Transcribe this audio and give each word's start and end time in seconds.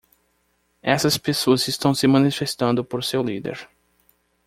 Essas 0.81 1.15
pessoas 1.15 1.67
estão 1.67 1.93
se 1.93 2.07
manifestando 2.07 2.83
por 2.83 3.03
seu 3.03 3.21
líder. 3.21 3.69